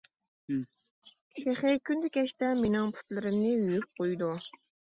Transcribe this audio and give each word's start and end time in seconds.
تېخى 1.39 1.73
كۈندە 1.89 2.11
كەچتە 2.17 2.51
مېنىڭ 2.65 2.91
پۇتلىرىمنى 2.97 3.55
يۇيۇپ 3.55 3.89
قويىدۇ. 4.01 4.35